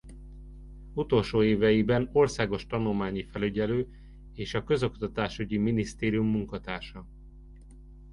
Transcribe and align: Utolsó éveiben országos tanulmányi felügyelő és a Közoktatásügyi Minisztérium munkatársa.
Utolsó 0.95 1.43
éveiben 1.43 2.09
országos 2.11 2.67
tanulmányi 2.67 3.23
felügyelő 3.23 3.87
és 4.33 4.53
a 4.53 4.63
Közoktatásügyi 4.63 5.57
Minisztérium 5.57 6.27
munkatársa. 6.27 7.07